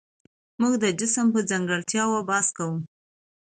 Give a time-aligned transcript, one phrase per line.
[0.59, 2.77] موږ د جسم په ځانګړتیاوو بحث کوو.